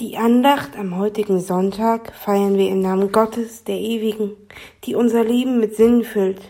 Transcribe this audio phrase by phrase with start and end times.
[0.00, 4.36] Die Andacht am heutigen Sonntag feiern wir im Namen Gottes, der Ewigen,
[4.84, 6.40] die unser Leben mit Sinn füllt.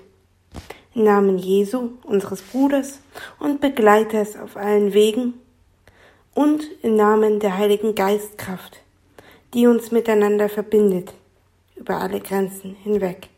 [0.94, 3.00] Im Namen Jesu, unseres Bruders
[3.38, 5.32] und Begleiters auf allen Wegen
[6.34, 8.80] und im Namen der Heiligen Geistkraft,
[9.54, 11.14] die uns miteinander verbindet,
[11.74, 13.30] über alle Grenzen hinweg.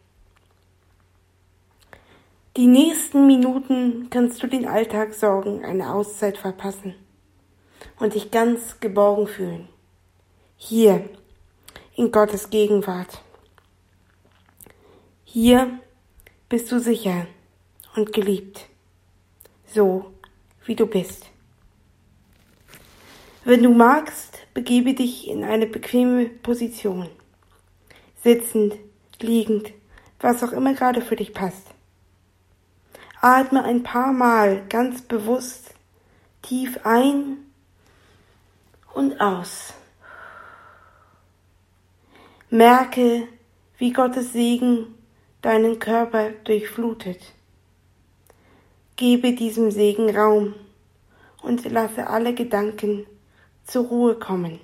[2.56, 6.96] Die nächsten Minuten kannst du den Alltagssorgen eine Auszeit verpassen
[8.00, 9.68] und dich ganz geborgen fühlen
[10.62, 11.08] hier
[11.96, 13.22] in Gottes Gegenwart.
[15.24, 15.80] Hier
[16.50, 17.26] bist du sicher
[17.96, 18.68] und geliebt,
[19.66, 20.12] so
[20.66, 21.26] wie du bist.
[23.42, 27.08] Wenn du magst, begebe dich in eine bequeme Position,
[28.22, 28.76] sitzend,
[29.18, 29.72] liegend,
[30.20, 31.68] was auch immer gerade für dich passt.
[33.22, 35.74] Atme ein paar Mal ganz bewusst
[36.42, 37.38] tief ein
[38.92, 39.72] und aus.
[42.52, 43.28] Merke,
[43.78, 44.98] wie Gottes Segen
[45.40, 47.32] deinen Körper durchflutet.
[48.96, 50.54] Gebe diesem Segen Raum
[51.42, 53.06] und lasse alle Gedanken
[53.62, 54.58] zur Ruhe kommen.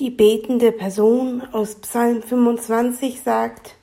[0.00, 3.74] Die betende Person aus Psalm 25 sagt,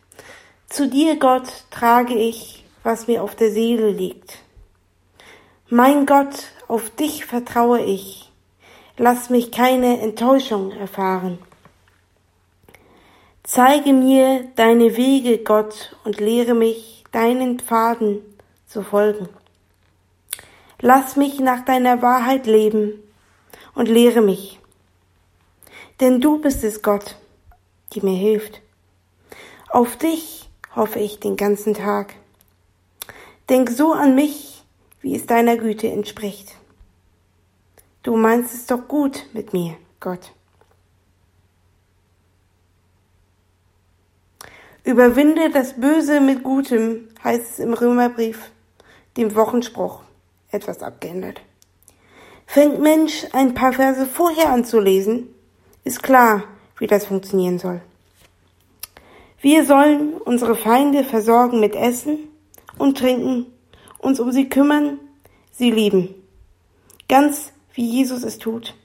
[0.68, 4.40] Zu dir, Gott, trage ich, was mir auf der Seele liegt.
[5.70, 8.32] Mein Gott, auf dich vertraue ich.
[8.98, 11.38] Lass mich keine Enttäuschung erfahren.
[13.44, 18.22] Zeige mir deine Wege, Gott, und lehre mich, deinen Pfaden
[18.66, 19.30] zu folgen.
[20.82, 23.04] Lass mich nach deiner Wahrheit leben
[23.76, 24.58] und lehre mich
[26.00, 27.18] denn du bist es, Gott,
[27.94, 28.62] die mir hilft.
[29.70, 32.14] Auf dich hoffe ich den ganzen Tag.
[33.50, 34.64] Denk so an mich,
[35.02, 36.56] wie es deiner Güte entspricht.
[38.04, 40.32] Du meinst es doch gut mit mir, Gott.
[44.84, 48.52] Überwinde das Böse mit Gutem, heißt es im Römerbrief,
[49.18, 50.02] dem Wochenspruch,
[50.50, 51.42] etwas abgeändert.
[52.46, 55.28] Fängt Mensch ein paar Verse vorher an zu lesen,
[55.88, 56.44] ist klar,
[56.78, 57.82] wie das funktionieren soll.
[59.40, 62.20] Wir sollen unsere Feinde versorgen mit Essen
[62.78, 63.46] und Trinken,
[63.98, 65.00] uns um sie kümmern,
[65.52, 66.14] sie lieben.
[67.08, 68.76] Ganz wie Jesus es tut.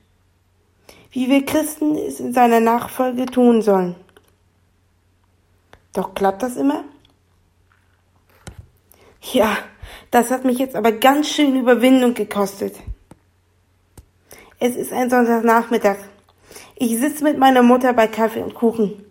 [1.10, 3.96] Wie wir Christen es in seiner Nachfolge tun sollen.
[5.92, 6.84] Doch klappt das immer?
[9.32, 9.58] Ja,
[10.10, 12.76] das hat mich jetzt aber ganz schön Überwindung gekostet.
[14.58, 15.96] Es ist ein Sonntagnachmittag
[16.82, 19.06] ich sitze mit meiner Mutter bei Kaffee und Kuchen.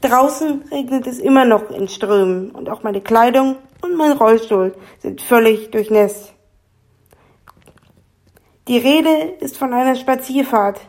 [0.00, 5.20] Draußen regnet es immer noch in Strömen und auch meine Kleidung und mein Rollstuhl sind
[5.20, 6.32] völlig durchnässt.
[8.68, 10.80] Die Rede ist von einer Spazierfahrt.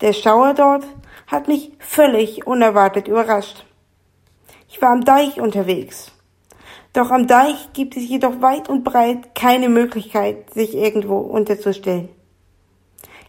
[0.00, 0.84] Der Schauer dort
[1.28, 3.64] hat mich völlig unerwartet überrascht.
[4.68, 6.10] Ich war am Deich unterwegs.
[6.92, 12.08] Doch am Deich gibt es jedoch weit und breit keine Möglichkeit, sich irgendwo unterzustellen.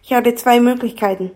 [0.02, 1.30] Ich hatte zwei Möglichkeiten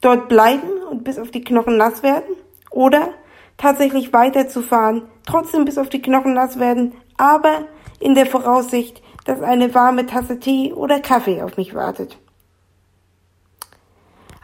[0.00, 2.34] dort bleiben und bis auf die Knochen nass werden
[2.70, 3.10] oder
[3.56, 7.66] tatsächlich weiterzufahren, trotzdem bis auf die Knochen nass werden, aber
[8.00, 12.18] in der Voraussicht, dass eine warme Tasse Tee oder Kaffee auf mich wartet.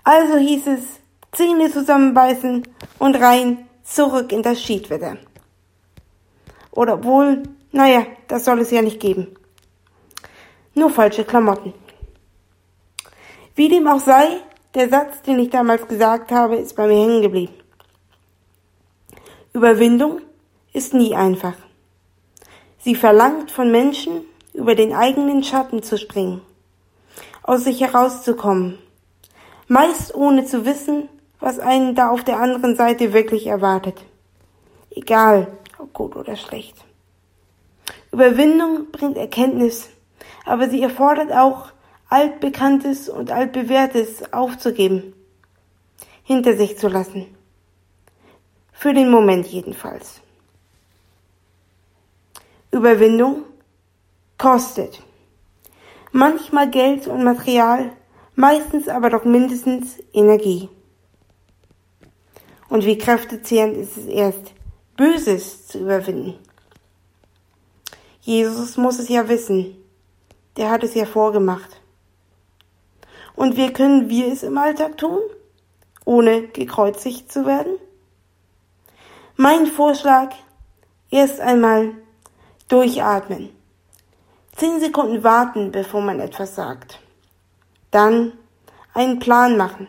[0.02, 0.82] Also hieß es,
[1.32, 2.62] Zähne zusammenbeißen
[2.98, 5.16] und rein zurück in das Schiedwetter.
[6.70, 9.34] Oder wohl, naja, das soll es ja nicht geben.
[10.74, 11.72] Nur falsche Klamotten.
[13.54, 14.40] Wie dem auch sei,
[14.74, 17.54] der Satz, den ich damals gesagt habe, ist bei mir hängen geblieben.
[19.52, 20.20] Überwindung
[20.72, 21.54] ist nie einfach.
[22.78, 26.40] Sie verlangt von Menschen, über den eigenen Schatten zu springen,
[27.42, 28.78] aus sich herauszukommen,
[29.68, 31.08] meist ohne zu wissen,
[31.40, 34.00] was einen da auf der anderen Seite wirklich erwartet.
[34.90, 36.76] Egal, ob gut oder schlecht.
[38.12, 39.90] Überwindung bringt Erkenntnis,
[40.44, 41.73] aber sie erfordert auch
[42.14, 45.14] Altbekanntes und Altbewährtes aufzugeben,
[46.22, 47.26] hinter sich zu lassen.
[48.72, 50.20] Für den Moment jedenfalls.
[52.70, 53.42] Überwindung
[54.38, 55.02] kostet.
[56.12, 57.90] Manchmal Geld und Material,
[58.36, 60.68] meistens aber doch mindestens Energie.
[62.68, 64.52] Und wie kräftezehrend ist es erst,
[64.96, 66.38] Böses zu überwinden.
[68.20, 69.74] Jesus muss es ja wissen.
[70.56, 71.80] Der hat es ja vorgemacht.
[73.36, 75.20] Und wie können wir es im Alltag tun,
[76.04, 77.76] ohne gekreuzigt zu werden?
[79.36, 80.30] Mein Vorschlag,
[81.10, 81.92] erst einmal
[82.68, 83.50] durchatmen.
[84.54, 87.00] Zehn Sekunden warten, bevor man etwas sagt.
[87.90, 88.32] Dann
[88.92, 89.88] einen Plan machen.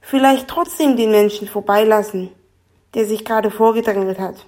[0.00, 2.30] Vielleicht trotzdem den Menschen vorbeilassen,
[2.94, 4.46] der sich gerade vorgedrängelt hat.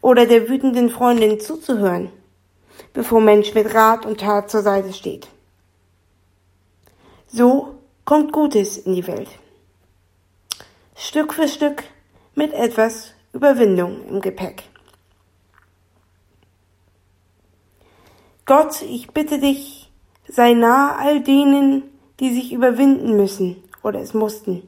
[0.00, 2.10] Oder der wütenden Freundin zuzuhören,
[2.94, 5.28] bevor Mensch mit Rat und Tat zur Seite steht.
[7.30, 7.74] So
[8.06, 9.28] kommt Gutes in die Welt.
[10.96, 11.84] Stück für Stück
[12.34, 14.62] mit etwas Überwindung im Gepäck.
[18.46, 19.90] Gott, ich bitte dich,
[20.26, 21.82] sei nah all denen,
[22.18, 24.66] die sich überwinden müssen oder es mussten.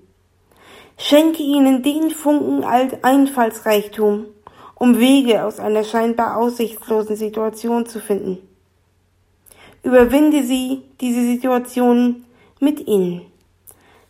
[0.98, 4.26] Schenke ihnen den Funken Einfallsreichtum,
[4.74, 8.36] um Wege aus einer scheinbar aussichtslosen Situation zu finden.
[9.82, 12.26] Überwinde sie, diese Situationen,
[12.60, 13.22] mit ihnen,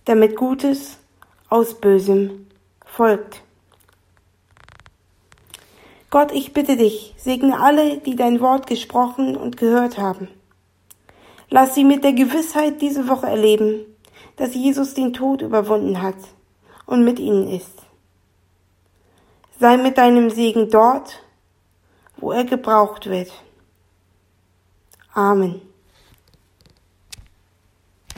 [0.04, 0.99] damit Gutes
[1.49, 2.47] aus Bösem
[2.85, 3.42] folgt.
[6.11, 10.28] Gott, ich bitte dich, segne alle, die dein Wort gesprochen und gehört haben.
[11.49, 13.87] Lass sie mit der Gewissheit diese Woche erleben,
[14.37, 16.16] dass Jesus den Tod überwunden hat
[16.87, 17.83] und mit ihnen ist.
[19.61, 21.23] Sei mit deinem Segen dort,
[22.16, 23.30] wo er gebraucht wird.
[25.12, 25.70] Amen.